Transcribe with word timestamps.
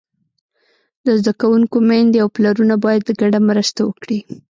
د 1.05 1.07
زده 1.19 1.33
کوونکو 1.41 1.77
میندې 1.89 2.17
او 2.23 2.27
پلرونه 2.35 2.75
باید 2.85 3.03
ګډه 3.21 3.39
مرسته 3.49 3.79
وکړي. 3.85 4.19